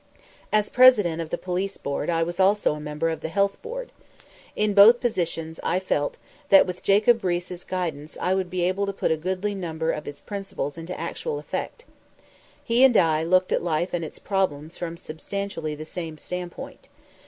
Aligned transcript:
As 0.51 0.67
President 0.69 1.21
of 1.21 1.29
the 1.29 1.37
Police 1.37 1.77
Board 1.77 2.09
I 2.09 2.23
was 2.23 2.39
also 2.39 2.73
a 2.73 2.79
member 2.79 3.09
of 3.09 3.19
the 3.21 3.29
Health 3.29 3.61
Board. 3.61 3.91
In 4.55 4.73
both 4.73 4.99
positions 4.99 5.59
I 5.61 5.77
felt 5.79 6.17
that 6.49 6.65
with 6.65 6.81
Jacob 6.81 7.21
Riis's 7.21 7.63
guidance 7.63 8.17
I 8.19 8.33
would 8.33 8.49
be 8.49 8.63
able 8.63 8.87
to 8.87 8.93
put 8.93 9.11
a 9.11 9.15
goodly 9.15 9.53
number 9.53 9.91
of 9.91 10.05
his 10.07 10.19
principles 10.19 10.75
into 10.75 10.99
actual 10.99 11.37
effect. 11.37 11.85
He 12.63 12.83
and 12.83 12.97
I 12.97 13.21
looked 13.23 13.51
at 13.51 13.61
life 13.61 13.93
and 13.93 14.03
its 14.03 14.17
problems 14.17 14.75
from 14.75 14.97
substantially 14.97 15.75
the 15.75 15.85
same 15.85 16.17
standpoint. 16.17 16.89